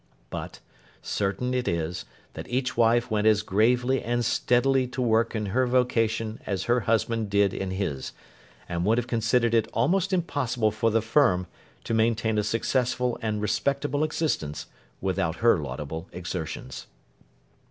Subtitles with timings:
[0.31, 0.61] But,
[1.03, 5.67] certain it is, that each wife went as gravely and steadily to work in her
[5.67, 8.11] vocation as her husband did in his,
[8.67, 11.45] and would have considered it almost impossible for the Firm
[11.83, 14.65] to maintain a successful and respectable existence,
[15.01, 16.87] without her laudable exertions.